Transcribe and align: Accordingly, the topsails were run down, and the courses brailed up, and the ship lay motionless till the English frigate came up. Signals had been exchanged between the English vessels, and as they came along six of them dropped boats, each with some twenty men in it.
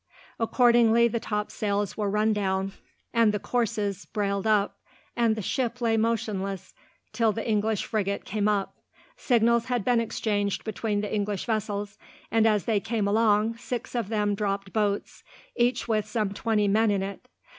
Accordingly, 0.39 1.07
the 1.07 1.19
topsails 1.19 1.95
were 1.95 2.09
run 2.09 2.33
down, 2.33 2.73
and 3.13 3.31
the 3.31 3.37
courses 3.39 4.05
brailed 4.05 4.47
up, 4.47 4.79
and 5.15 5.35
the 5.35 5.43
ship 5.43 5.79
lay 5.79 5.95
motionless 5.95 6.73
till 7.13 7.31
the 7.31 7.47
English 7.47 7.85
frigate 7.85 8.25
came 8.25 8.47
up. 8.47 8.75
Signals 9.15 9.65
had 9.65 9.85
been 9.85 10.01
exchanged 10.01 10.63
between 10.63 11.01
the 11.01 11.13
English 11.13 11.45
vessels, 11.45 11.99
and 12.31 12.47
as 12.47 12.65
they 12.65 12.79
came 12.79 13.07
along 13.07 13.57
six 13.57 13.93
of 13.93 14.09
them 14.09 14.33
dropped 14.33 14.73
boats, 14.73 15.23
each 15.55 15.87
with 15.87 16.07
some 16.07 16.33
twenty 16.33 16.67
men 16.67 16.89
in 16.89 17.03
it. 17.03 17.27